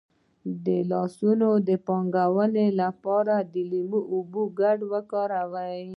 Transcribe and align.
د 0.65 0.67
لاسونو 0.91 1.49
د 1.67 1.69
پاکوالي 1.87 2.67
لپاره 2.81 3.35
د 3.53 3.55
لیمو 3.71 4.01
او 4.05 4.09
اوبو 4.15 4.41
ګډول 4.59 4.81
وکاروئ 4.93 5.83